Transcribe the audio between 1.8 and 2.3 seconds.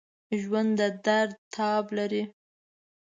لري